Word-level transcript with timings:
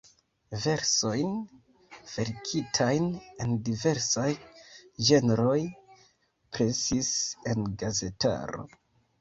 Versojn, 0.61 1.33
verkitajn 2.13 3.05
en 3.45 3.53
diversaj 3.69 4.27
ĝenroj 5.11 5.59
presis 6.59 7.13
en 7.53 7.65
gazetaro. 7.85 8.67